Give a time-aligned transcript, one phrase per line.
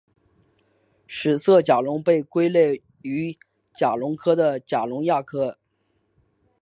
[1.05, 3.37] 史色甲龙被归类于
[3.75, 5.59] 甲龙科的甲龙亚科。